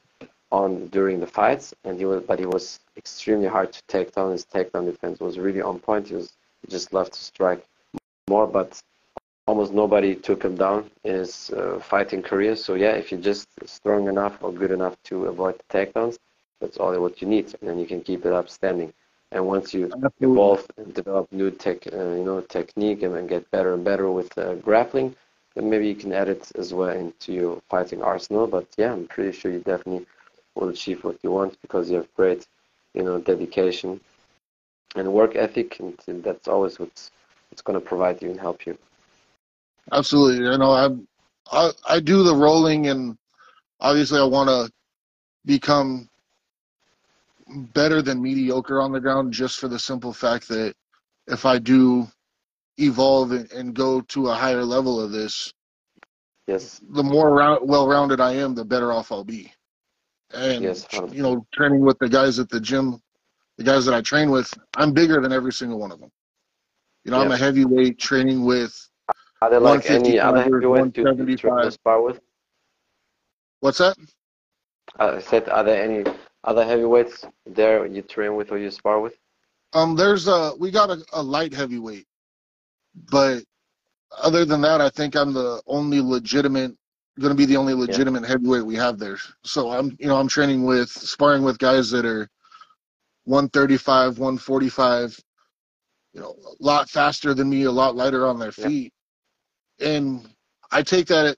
on 0.52 0.86
during 0.88 1.20
the 1.20 1.26
fights. 1.26 1.74
And 1.84 1.98
he 1.98 2.04
was, 2.06 2.22
but 2.22 2.38
he 2.38 2.46
was 2.46 2.80
extremely 2.96 3.48
hard 3.48 3.72
to 3.72 3.82
take 3.88 4.12
down. 4.14 4.32
His 4.32 4.46
takedown 4.46 4.86
defense 4.86 5.20
was 5.20 5.38
really 5.38 5.60
on 5.62 5.78
point. 5.80 6.08
He 6.08 6.14
was 6.14 6.32
he 6.62 6.68
just 6.70 6.92
loved 6.94 7.12
to 7.14 7.20
strike 7.20 7.66
more, 8.28 8.46
but 8.46 8.82
almost 9.46 9.72
nobody 9.72 10.14
took 10.14 10.42
him 10.42 10.56
down 10.56 10.90
in 11.04 11.14
his 11.16 11.50
uh, 11.50 11.78
fighting 11.78 12.22
career. 12.22 12.56
So 12.56 12.74
yeah, 12.74 12.92
if 12.92 13.10
you're 13.10 13.20
just 13.20 13.48
strong 13.66 14.08
enough 14.08 14.38
or 14.42 14.52
good 14.52 14.70
enough 14.70 14.96
to 15.04 15.26
avoid 15.26 15.58
the 15.58 15.78
takedowns, 15.78 16.18
that's 16.60 16.78
all 16.78 16.98
what 17.00 17.20
you 17.20 17.28
need, 17.28 17.54
and 17.60 17.68
then 17.68 17.78
you 17.78 17.86
can 17.86 18.00
keep 18.00 18.24
it 18.24 18.32
up 18.32 18.48
standing. 18.48 18.92
And 19.32 19.46
once 19.46 19.74
you 19.74 19.90
evolve 20.20 20.66
and 20.76 20.94
develop 20.94 21.30
new 21.32 21.50
tech, 21.50 21.86
uh, 21.92 21.96
you 21.96 22.24
know, 22.24 22.40
technique 22.40 23.02
and, 23.02 23.16
and 23.16 23.28
get 23.28 23.50
better 23.50 23.74
and 23.74 23.84
better 23.84 24.10
with 24.10 24.36
uh, 24.38 24.54
grappling, 24.56 25.14
then 25.54 25.68
maybe 25.68 25.88
you 25.88 25.94
can 25.96 26.12
add 26.12 26.28
it 26.28 26.50
as 26.54 26.72
well 26.72 26.90
into 26.90 27.32
your 27.32 27.60
fighting 27.68 28.02
arsenal. 28.02 28.46
But 28.46 28.66
yeah, 28.76 28.92
I'm 28.92 29.06
pretty 29.08 29.36
sure 29.36 29.50
you 29.50 29.58
definitely 29.58 30.06
will 30.54 30.68
achieve 30.68 31.02
what 31.04 31.18
you 31.22 31.32
want 31.32 31.60
because 31.62 31.90
you 31.90 31.96
have 31.96 32.14
great, 32.14 32.46
you 32.94 33.02
know, 33.02 33.18
dedication 33.18 34.00
and 34.94 35.12
work 35.12 35.34
ethic, 35.34 35.80
and, 35.80 35.98
and 36.06 36.22
that's 36.22 36.46
always 36.46 36.78
what's 36.78 37.10
what's 37.50 37.62
going 37.62 37.78
to 37.78 37.84
provide 37.84 38.22
you 38.22 38.30
and 38.30 38.40
help 38.40 38.66
you. 38.66 38.78
Absolutely, 39.92 40.44
you 40.44 40.58
know, 40.58 40.72
I'm, 40.72 41.06
I, 41.50 41.70
I 41.88 42.00
do 42.00 42.22
the 42.22 42.34
rolling, 42.34 42.88
and 42.88 43.16
obviously, 43.80 44.18
I 44.18 44.24
want 44.24 44.48
to 44.48 44.72
become 45.44 46.08
better 47.74 48.00
than 48.00 48.22
mediocre 48.22 48.80
on 48.80 48.92
the 48.92 49.00
ground 49.00 49.32
just 49.32 49.58
for 49.60 49.68
the 49.68 49.78
simple 49.78 50.12
fact 50.12 50.48
that 50.48 50.74
if 51.26 51.44
I 51.44 51.58
do 51.58 52.06
evolve 52.78 53.32
and 53.32 53.74
go 53.74 54.00
to 54.00 54.28
a 54.28 54.34
higher 54.34 54.64
level 54.64 55.00
of 55.00 55.12
this, 55.12 55.52
yes, 56.46 56.80
the 56.90 57.02
more 57.02 57.30
round, 57.34 57.68
well-rounded 57.68 58.20
I 58.20 58.32
am, 58.32 58.54
the 58.54 58.64
better 58.64 58.92
off 58.92 59.12
I'll 59.12 59.24
be. 59.24 59.52
And 60.32 60.64
yes, 60.64 60.86
you 61.12 61.22
know, 61.22 61.46
training 61.52 61.80
with 61.80 61.98
the 61.98 62.08
guys 62.08 62.38
at 62.38 62.48
the 62.48 62.60
gym, 62.60 63.00
the 63.58 63.64
guys 63.64 63.84
that 63.84 63.94
I 63.94 64.00
train 64.00 64.30
with, 64.30 64.52
I'm 64.76 64.92
bigger 64.92 65.20
than 65.20 65.32
every 65.32 65.52
single 65.52 65.78
one 65.78 65.92
of 65.92 66.00
them. 66.00 66.10
You 67.04 67.10
know, 67.10 67.20
I'm 67.20 67.30
a 67.30 67.36
heavyweight 67.36 67.98
training 67.98 68.44
with. 68.44 68.74
Are 69.44 69.50
there 69.50 69.60
like 69.60 69.90
any 69.90 70.18
other 70.18 70.42
heavyweights 70.42 70.96
you 70.96 71.36
train 71.36 71.70
spar 71.70 72.00
with? 72.00 72.18
What's 73.60 73.76
that? 73.76 73.94
I 74.98 75.20
said, 75.20 75.50
are 75.50 75.62
there 75.62 75.82
any 75.82 76.02
other 76.44 76.64
heavyweights 76.64 77.26
there 77.44 77.84
you 77.84 78.00
train 78.00 78.36
with 78.36 78.52
or 78.52 78.56
you 78.56 78.70
spar 78.70 79.00
with? 79.00 79.18
Um, 79.74 79.96
there's 79.96 80.28
a 80.28 80.54
we 80.58 80.70
got 80.70 80.88
a, 80.88 81.04
a 81.12 81.22
light 81.22 81.52
heavyweight, 81.52 82.06
but 83.10 83.44
other 84.16 84.46
than 84.46 84.62
that, 84.62 84.80
I 84.80 84.88
think 84.88 85.14
I'm 85.14 85.34
the 85.34 85.60
only 85.66 86.00
legitimate 86.00 86.72
going 87.20 87.30
to 87.30 87.36
be 87.36 87.44
the 87.44 87.58
only 87.58 87.74
legitimate 87.74 88.22
yeah. 88.22 88.28
heavyweight 88.28 88.64
we 88.64 88.76
have 88.76 88.98
there. 88.98 89.18
So 89.42 89.70
I'm 89.70 89.94
you 90.00 90.06
know 90.06 90.16
I'm 90.16 90.28
training 90.28 90.64
with 90.64 90.88
sparring 90.88 91.42
with 91.42 91.58
guys 91.58 91.90
that 91.90 92.06
are 92.06 92.30
135, 93.24 94.18
145, 94.18 95.20
you 96.14 96.20
know, 96.22 96.30
a 96.30 96.64
lot 96.64 96.88
faster 96.88 97.34
than 97.34 97.50
me, 97.50 97.64
a 97.64 97.70
lot 97.70 97.94
lighter 97.94 98.26
on 98.26 98.38
their 98.38 98.52
feet. 98.52 98.94
And 99.80 100.26
I 100.70 100.82
take 100.82 101.06
that 101.06 101.36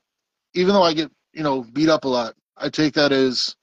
even 0.55 0.75
though 0.75 0.83
I 0.83 0.95
get 0.95 1.11
you 1.33 1.43
know 1.43 1.62
beat 1.73 1.88
up 1.88 2.05
a 2.05 2.09
lot, 2.09 2.35
I 2.57 2.69
take 2.69 2.95
that 2.95 3.12
as 3.12 3.55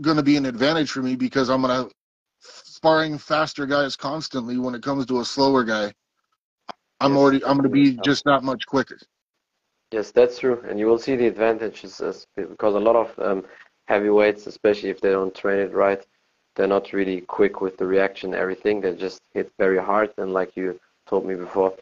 going 0.00 0.16
to 0.16 0.22
be 0.22 0.36
an 0.36 0.46
advantage 0.46 0.90
for 0.90 1.02
me 1.02 1.16
because 1.16 1.48
I'm 1.48 1.62
going 1.62 1.88
to 1.88 1.94
sparring 2.40 3.18
faster 3.18 3.66
guys 3.66 3.96
constantly 3.96 4.58
when 4.58 4.74
it 4.74 4.82
comes 4.82 5.06
to 5.06 5.20
a 5.20 5.24
slower 5.24 5.64
guy. 5.64 5.92
I'm 7.00 7.12
yes, 7.12 7.18
already 7.18 7.44
I'm 7.44 7.58
going 7.58 7.62
to 7.62 7.68
be 7.68 7.98
just 8.04 8.24
that 8.24 8.42
much 8.42 8.66
quicker. 8.66 8.98
Yes, 9.92 10.10
that's 10.10 10.38
true, 10.40 10.64
and 10.68 10.78
you 10.78 10.86
will 10.86 10.98
see 10.98 11.14
the 11.16 11.26
advantages 11.26 12.26
because 12.34 12.74
a 12.74 12.78
lot 12.80 12.96
of 12.96 13.18
um, 13.18 13.44
heavyweights, 13.86 14.46
especially 14.46 14.90
if 14.90 15.00
they 15.00 15.10
don't 15.10 15.34
train 15.34 15.60
it 15.60 15.72
right, 15.72 16.04
they're 16.56 16.66
not 16.66 16.92
really 16.92 17.20
quick 17.20 17.60
with 17.60 17.76
the 17.76 17.86
reaction. 17.86 18.34
Everything 18.34 18.80
they 18.80 18.94
just 18.94 19.20
hit 19.32 19.52
very 19.58 19.78
hard, 19.78 20.12
and 20.16 20.32
like 20.32 20.56
you 20.56 20.80
told 21.06 21.24
me 21.24 21.34
before, 21.34 21.72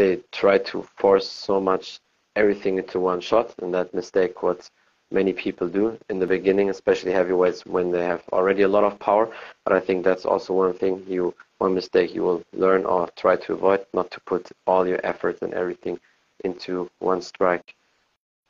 they 0.00 0.18
try 0.32 0.56
to 0.56 0.82
force 0.96 1.28
so 1.28 1.60
much 1.60 2.00
everything 2.34 2.78
into 2.78 2.98
one 2.98 3.20
shot, 3.20 3.54
and 3.60 3.74
that 3.74 3.92
mistake 3.92 4.42
what 4.42 4.70
many 5.10 5.32
people 5.34 5.68
do 5.68 5.98
in 6.08 6.18
the 6.18 6.26
beginning, 6.26 6.70
especially 6.70 7.12
heavyweights 7.12 7.66
when 7.66 7.90
they 7.90 8.02
have 8.12 8.22
already 8.32 8.62
a 8.62 8.74
lot 8.76 8.82
of 8.82 8.98
power. 8.98 9.28
But 9.62 9.74
I 9.74 9.80
think 9.80 10.02
that's 10.02 10.24
also 10.24 10.54
one 10.54 10.72
thing 10.72 11.04
you, 11.06 11.34
one 11.58 11.74
mistake 11.74 12.14
you 12.14 12.22
will 12.22 12.42
learn 12.54 12.86
or 12.86 13.10
try 13.14 13.36
to 13.36 13.52
avoid, 13.52 13.84
not 13.92 14.10
to 14.12 14.20
put 14.20 14.50
all 14.66 14.88
your 14.88 15.00
effort 15.04 15.36
and 15.42 15.52
everything 15.52 16.00
into 16.44 16.88
one 17.00 17.20
strike, 17.20 17.74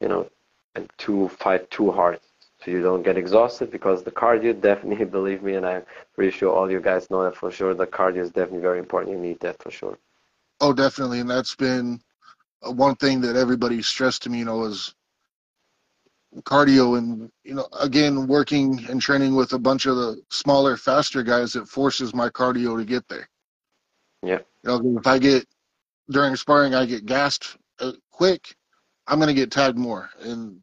you 0.00 0.06
know, 0.06 0.30
and 0.76 0.88
to 0.98 1.28
fight 1.30 1.68
too 1.72 1.90
hard. 1.90 2.20
So 2.60 2.70
you 2.70 2.80
don't 2.80 3.02
get 3.02 3.18
exhausted 3.18 3.72
because 3.72 4.04
the 4.04 4.12
cardio 4.12 4.52
definitely, 4.70 5.04
believe 5.04 5.42
me, 5.42 5.54
and 5.54 5.66
I'm 5.66 5.82
pretty 6.14 6.30
sure 6.30 6.54
all 6.54 6.70
you 6.70 6.80
guys 6.80 7.10
know 7.10 7.24
that 7.24 7.34
for 7.34 7.50
sure. 7.50 7.74
The 7.74 7.88
cardio 7.88 8.18
is 8.18 8.30
definitely 8.30 8.60
very 8.68 8.78
important. 8.78 9.16
You 9.16 9.20
need 9.20 9.40
that 9.40 9.60
for 9.60 9.72
sure. 9.72 9.98
Oh, 10.60 10.72
definitely, 10.72 11.20
and 11.20 11.30
that's 11.30 11.54
been 11.56 12.00
one 12.62 12.96
thing 12.96 13.20
that 13.22 13.36
everybody 13.36 13.82
stressed 13.82 14.22
to 14.24 14.30
me. 14.30 14.38
You 14.40 14.44
know, 14.46 14.64
is 14.64 14.94
cardio 16.42 16.96
and 16.96 17.30
you 17.44 17.54
know 17.54 17.66
again 17.80 18.26
working 18.26 18.84
and 18.88 19.00
training 19.00 19.34
with 19.34 19.52
a 19.52 19.58
bunch 19.58 19.86
of 19.86 19.96
the 19.96 20.22
smaller 20.30 20.76
faster 20.76 21.22
guys 21.22 21.56
it 21.56 21.66
forces 21.66 22.14
my 22.14 22.28
cardio 22.28 22.78
to 22.78 22.84
get 22.84 23.06
there 23.08 23.28
yeah 24.22 24.38
you 24.62 24.70
know 24.70 24.98
if 24.98 25.06
i 25.06 25.18
get 25.18 25.44
during 26.10 26.36
sparring 26.36 26.74
i 26.74 26.86
get 26.86 27.04
gassed 27.04 27.56
uh, 27.80 27.92
quick 28.12 28.54
i'm 29.08 29.18
going 29.18 29.28
to 29.28 29.34
get 29.34 29.50
tagged 29.50 29.76
more 29.78 30.08
and 30.20 30.60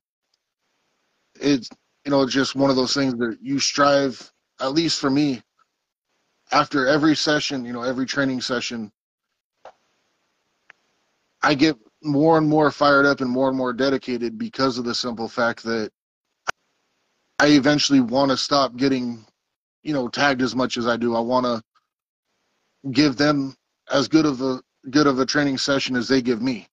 it's 1.42 1.70
you 2.06 2.12
know 2.12 2.22
it's 2.22 2.34
just 2.34 2.56
one 2.56 2.70
of 2.70 2.78
those 2.78 2.94
things 2.94 3.14
that 3.16 3.38
you 3.42 3.60
strive 3.60 4.32
at 4.62 4.74
least 4.74 5.02
for 5.02 5.10
me 5.10 5.42
after 6.52 6.88
every 6.88 7.16
session 7.16 7.66
you 7.66 7.74
know 7.74 7.84
every 7.84 8.06
training 8.06 8.40
session 8.40 8.90
i 11.44 11.54
get 11.54 11.78
more 12.04 12.38
and 12.38 12.48
more 12.48 12.72
fired 12.72 13.06
up 13.06 13.22
and 13.22 13.30
more 13.30 13.50
and 13.50 13.58
more 13.58 13.74
dedicated 13.74 14.38
because 14.38 14.78
of 14.78 14.86
the 14.86 14.96
simple 14.96 15.28
fact 15.28 15.64
that 15.64 15.92
I 17.40 17.48
eventually 17.50 18.00
want 18.00 18.32
to 18.32 18.38
stop 18.38 18.76
getting, 18.76 19.26
you 19.84 19.94
know, 19.94 20.08
tagged 20.08 20.42
as 20.42 20.56
much 20.56 20.78
as 20.78 20.88
I 20.88 20.98
do. 20.98 21.16
I 21.16 21.20
want 21.20 21.46
to 21.46 21.62
give 22.92 23.16
them 23.16 23.56
as 23.92 24.08
good 24.08 24.26
of 24.26 24.42
a 24.42 24.62
good 24.90 25.08
of 25.08 25.20
a 25.20 25.26
training 25.26 25.58
session 25.58 25.96
as 25.96 26.08
they 26.08 26.22
give 26.22 26.42
me. 26.42 26.68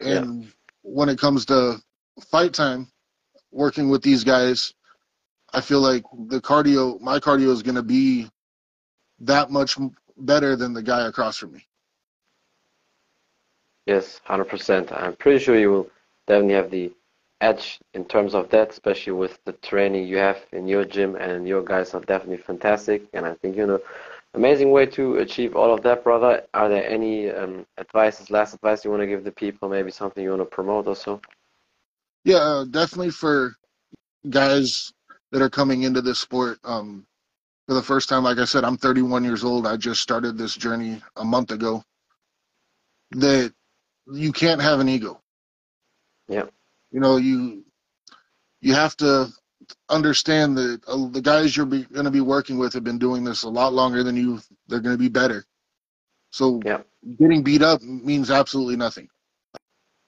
And 0.00 0.44
yeah. 0.44 0.50
when 0.82 1.08
it 1.08 1.18
comes 1.18 1.46
to 1.46 1.76
fight 2.30 2.54
time, 2.54 2.88
working 3.52 3.88
with 3.88 4.02
these 4.02 4.24
guys, 4.24 4.72
I 5.52 5.60
feel 5.60 5.80
like 5.80 6.04
the 6.26 6.40
cardio, 6.40 7.00
my 7.00 7.18
cardio 7.18 7.50
is 7.50 7.62
going 7.62 7.74
to 7.76 7.82
be 7.82 8.28
that 9.20 9.50
much 9.50 9.76
better 10.16 10.56
than 10.56 10.72
the 10.72 10.82
guy 10.82 11.06
across 11.06 11.36
from 11.38 11.52
me. 11.52 11.67
Yes, 13.88 14.20
100%. 14.28 14.92
I'm 14.92 15.16
pretty 15.16 15.42
sure 15.42 15.58
you 15.58 15.70
will 15.70 15.90
definitely 16.26 16.54
have 16.56 16.70
the 16.70 16.92
edge 17.40 17.80
in 17.94 18.04
terms 18.04 18.34
of 18.34 18.50
that, 18.50 18.68
especially 18.70 19.14
with 19.14 19.42
the 19.46 19.52
training 19.54 20.06
you 20.06 20.18
have 20.18 20.44
in 20.52 20.68
your 20.68 20.84
gym, 20.84 21.16
and 21.16 21.48
your 21.48 21.62
guys 21.62 21.94
are 21.94 22.02
definitely 22.02 22.36
fantastic. 22.36 23.08
And 23.14 23.24
I 23.24 23.32
think 23.36 23.56
you 23.56 23.66
know, 23.66 23.80
amazing 24.34 24.72
way 24.72 24.84
to 24.84 25.16
achieve 25.16 25.56
all 25.56 25.72
of 25.72 25.82
that, 25.84 26.04
brother. 26.04 26.42
Are 26.52 26.68
there 26.68 26.86
any 26.86 27.30
um, 27.30 27.64
advices, 27.78 28.30
last 28.30 28.52
advice 28.52 28.84
you 28.84 28.90
want 28.90 29.00
to 29.00 29.06
give 29.06 29.24
the 29.24 29.32
people? 29.32 29.70
Maybe 29.70 29.90
something 29.90 30.22
you 30.22 30.30
want 30.36 30.42
to 30.42 30.44
promote 30.44 30.86
also? 30.86 31.22
Yeah, 32.24 32.36
uh, 32.36 32.64
definitely 32.66 33.12
for 33.12 33.54
guys 34.28 34.92
that 35.32 35.40
are 35.40 35.48
coming 35.48 35.84
into 35.84 36.02
this 36.02 36.18
sport. 36.18 36.58
Um, 36.62 37.06
for 37.66 37.72
the 37.72 37.82
first 37.82 38.10
time, 38.10 38.24
like 38.24 38.36
I 38.36 38.44
said, 38.44 38.64
I'm 38.64 38.76
31 38.76 39.24
years 39.24 39.44
old. 39.44 39.66
I 39.66 39.78
just 39.78 40.02
started 40.02 40.36
this 40.36 40.54
journey 40.54 41.00
a 41.16 41.24
month 41.24 41.52
ago. 41.52 41.82
That 43.12 43.54
you 44.12 44.32
can't 44.32 44.60
have 44.60 44.80
an 44.80 44.88
ego. 44.88 45.20
Yeah. 46.28 46.44
You 46.90 47.00
know, 47.00 47.16
you 47.16 47.64
you 48.60 48.74
have 48.74 48.96
to 48.98 49.28
understand 49.88 50.56
that 50.56 50.80
uh, 50.88 51.08
the 51.10 51.20
guys 51.20 51.56
you're 51.56 51.66
going 51.66 52.04
to 52.04 52.10
be 52.10 52.20
working 52.20 52.58
with 52.58 52.72
have 52.72 52.84
been 52.84 52.98
doing 52.98 53.24
this 53.24 53.42
a 53.42 53.48
lot 53.48 53.72
longer 53.72 54.02
than 54.02 54.16
you. 54.16 54.40
They're 54.66 54.80
going 54.80 54.94
to 54.94 55.02
be 55.02 55.08
better. 55.08 55.44
So 56.30 56.60
yeah. 56.64 56.82
getting 57.18 57.42
beat 57.42 57.62
up 57.62 57.82
means 57.82 58.30
absolutely 58.30 58.76
nothing. 58.76 59.08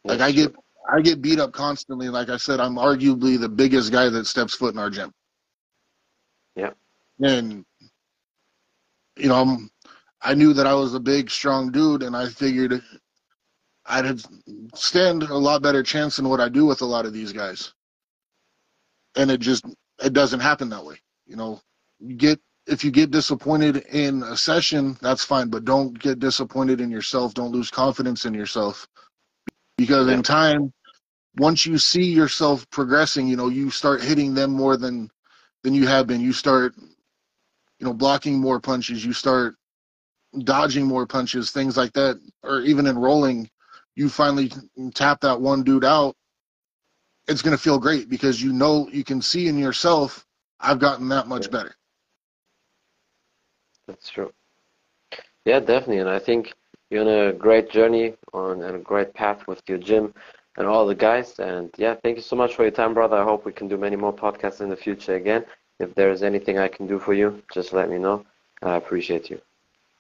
Like 0.04 0.20
I 0.20 0.32
get 0.32 0.54
I 0.90 1.00
get 1.00 1.22
beat 1.22 1.38
up 1.38 1.52
constantly. 1.52 2.08
Like 2.08 2.30
I 2.30 2.36
said, 2.36 2.60
I'm 2.60 2.76
arguably 2.76 3.38
the 3.38 3.48
biggest 3.48 3.92
guy 3.92 4.08
that 4.08 4.26
steps 4.26 4.54
foot 4.54 4.74
in 4.74 4.80
our 4.80 4.90
gym. 4.90 5.12
Yeah. 6.56 6.70
And 7.22 7.64
you 9.16 9.28
know, 9.28 9.34
I'm 9.34 9.70
I 10.22 10.34
knew 10.34 10.52
that 10.54 10.66
I 10.66 10.74
was 10.74 10.94
a 10.94 11.00
big, 11.00 11.30
strong 11.30 11.70
dude, 11.70 12.02
and 12.02 12.16
I 12.16 12.28
figured 12.28 12.82
I'd 13.86 14.20
stand 14.74 15.22
a 15.24 15.36
lot 15.36 15.62
better 15.62 15.82
chance 15.82 16.16
than 16.16 16.28
what 16.28 16.40
I 16.40 16.48
do 16.48 16.66
with 16.66 16.82
a 16.82 16.86
lot 16.86 17.06
of 17.06 17.12
these 17.12 17.32
guys. 17.32 17.72
And 19.16 19.30
it 19.30 19.40
just 19.40 19.64
it 20.02 20.12
doesn't 20.12 20.40
happen 20.40 20.68
that 20.70 20.84
way. 20.84 20.96
You 21.26 21.36
know, 21.36 21.60
you 21.98 22.14
get 22.14 22.40
if 22.66 22.84
you 22.84 22.90
get 22.90 23.10
disappointed 23.10 23.78
in 23.92 24.22
a 24.22 24.36
session, 24.36 24.96
that's 25.00 25.24
fine, 25.24 25.48
but 25.48 25.64
don't 25.64 25.98
get 25.98 26.18
disappointed 26.18 26.80
in 26.80 26.90
yourself. 26.90 27.34
Don't 27.34 27.52
lose 27.52 27.70
confidence 27.70 28.26
in 28.26 28.34
yourself. 28.34 28.86
Because 29.76 30.08
in 30.08 30.22
time, 30.22 30.72
once 31.36 31.64
you 31.66 31.78
see 31.78 32.04
yourself 32.04 32.68
progressing, 32.70 33.26
you 33.26 33.36
know, 33.36 33.48
you 33.48 33.70
start 33.70 34.02
hitting 34.02 34.34
them 34.34 34.52
more 34.52 34.76
than 34.76 35.10
than 35.64 35.74
you 35.74 35.86
have 35.86 36.06
been. 36.06 36.20
You 36.20 36.32
start, 36.32 36.74
you 36.76 37.86
know, 37.86 37.94
blocking 37.94 38.38
more 38.38 38.60
punches. 38.60 39.04
You 39.04 39.12
start 39.12 39.56
dodging 40.44 40.86
more 40.86 41.06
punches, 41.06 41.50
things 41.50 41.76
like 41.76 41.92
that, 41.94 42.20
or 42.42 42.60
even 42.60 42.86
in 42.86 42.98
rolling, 42.98 43.50
you 44.00 44.08
finally 44.08 44.50
tap 44.94 45.20
that 45.20 45.38
one 45.38 45.62
dude 45.62 45.84
out. 45.84 46.16
It's 47.28 47.42
going 47.42 47.54
to 47.54 47.62
feel 47.62 47.78
great 47.78 48.08
because 48.08 48.42
you 48.42 48.50
know 48.50 48.88
you 48.90 49.04
can 49.04 49.20
see 49.20 49.46
in 49.46 49.58
yourself, 49.58 50.26
I've 50.58 50.78
gotten 50.78 51.06
that 51.10 51.28
much 51.28 51.44
yeah. 51.44 51.50
better. 51.50 51.74
That's 53.86 54.08
true. 54.08 54.32
Yeah, 55.44 55.60
definitely, 55.60 55.98
and 55.98 56.08
I 56.08 56.18
think 56.18 56.54
you're 56.88 57.02
on 57.02 57.28
a 57.28 57.32
great 57.34 57.70
journey 57.70 58.14
on 58.32 58.62
and 58.62 58.76
a 58.76 58.78
great 58.78 59.12
path 59.12 59.46
with 59.46 59.60
your 59.68 59.78
gym 59.78 60.14
and 60.56 60.66
all 60.66 60.86
the 60.86 60.94
guys. 60.94 61.38
And 61.38 61.70
yeah, 61.76 61.94
thank 62.02 62.16
you 62.16 62.22
so 62.22 62.36
much 62.36 62.54
for 62.54 62.62
your 62.62 62.70
time, 62.70 62.94
brother. 62.94 63.18
I 63.18 63.24
hope 63.24 63.44
we 63.44 63.52
can 63.52 63.68
do 63.68 63.76
many 63.76 63.96
more 63.96 64.14
podcasts 64.14 64.62
in 64.62 64.70
the 64.70 64.76
future 64.76 65.16
again. 65.16 65.44
If 65.78 65.94
there's 65.94 66.22
anything 66.22 66.58
I 66.58 66.68
can 66.68 66.86
do 66.86 66.98
for 66.98 67.12
you, 67.12 67.42
just 67.52 67.74
let 67.74 67.90
me 67.90 67.98
know. 67.98 68.24
I 68.62 68.76
appreciate 68.76 69.28
you. 69.28 69.40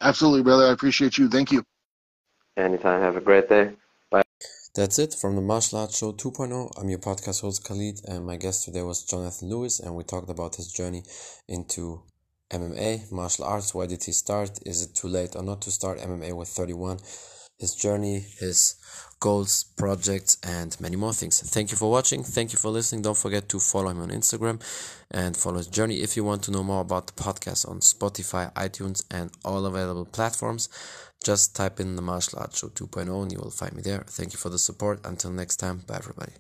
Absolutely, 0.00 0.42
brother. 0.42 0.64
I 0.66 0.72
appreciate 0.72 1.18
you. 1.18 1.28
Thank 1.28 1.52
you. 1.52 1.62
Anytime. 2.56 3.02
Have 3.02 3.16
a 3.16 3.20
great 3.20 3.48
day. 3.48 3.72
That's 4.72 5.00
it 5.00 5.14
from 5.14 5.34
the 5.34 5.42
Martial 5.42 5.80
Arts 5.80 5.98
Show 5.98 6.12
2.0. 6.12 6.70
I'm 6.80 6.88
your 6.88 7.00
podcast 7.00 7.40
host 7.40 7.64
Khalid, 7.64 8.02
and 8.06 8.24
my 8.24 8.36
guest 8.36 8.64
today 8.64 8.82
was 8.82 9.02
Jonathan 9.02 9.48
Lewis, 9.48 9.80
and 9.80 9.96
we 9.96 10.04
talked 10.04 10.30
about 10.30 10.54
his 10.54 10.72
journey 10.72 11.02
into 11.48 12.04
MMA, 12.52 13.10
martial 13.10 13.46
arts. 13.46 13.74
Why 13.74 13.86
did 13.86 14.04
he 14.04 14.12
start? 14.12 14.60
Is 14.64 14.84
it 14.84 14.94
too 14.94 15.08
late 15.08 15.34
or 15.34 15.42
not 15.42 15.60
to 15.62 15.72
start 15.72 15.98
MMA 15.98 16.36
with 16.36 16.46
31? 16.46 17.00
His 17.58 17.74
journey, 17.74 18.24
his 18.38 18.76
goals, 19.18 19.64
projects, 19.76 20.38
and 20.44 20.80
many 20.80 20.94
more 20.94 21.14
things. 21.14 21.40
Thank 21.40 21.72
you 21.72 21.76
for 21.76 21.90
watching. 21.90 22.22
Thank 22.22 22.52
you 22.52 22.58
for 22.58 22.70
listening. 22.70 23.02
Don't 23.02 23.18
forget 23.18 23.48
to 23.48 23.58
follow 23.58 23.88
him 23.90 24.00
on 24.00 24.10
Instagram 24.10 24.62
and 25.10 25.36
follow 25.36 25.56
his 25.56 25.66
journey. 25.66 25.96
If 25.96 26.16
you 26.16 26.22
want 26.22 26.44
to 26.44 26.52
know 26.52 26.62
more 26.62 26.82
about 26.82 27.08
the 27.08 27.20
podcast 27.20 27.68
on 27.68 27.80
Spotify, 27.80 28.52
iTunes, 28.54 29.04
and 29.10 29.32
all 29.44 29.66
available 29.66 30.06
platforms, 30.06 30.68
just 31.22 31.54
type 31.54 31.80
in 31.80 31.96
the 31.96 32.02
martial 32.02 32.38
arts 32.38 32.58
show 32.58 32.68
2.0 32.68 33.22
and 33.22 33.32
you 33.32 33.38
will 33.38 33.50
find 33.50 33.74
me 33.74 33.82
there. 33.82 34.04
Thank 34.06 34.32
you 34.32 34.38
for 34.38 34.48
the 34.48 34.58
support. 34.58 35.00
Until 35.04 35.30
next 35.30 35.56
time, 35.56 35.82
bye 35.86 35.96
everybody. 35.96 36.32